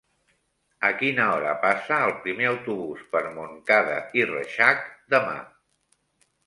A 0.87 0.89
quina 1.01 1.27
hora 1.33 1.51
passa 1.65 1.99
el 2.07 2.13
primer 2.25 2.47
autobús 2.53 3.05
per 3.15 3.23
Montcada 3.37 4.01
i 4.23 4.27
Reixac 4.35 4.87
demà? 5.17 5.37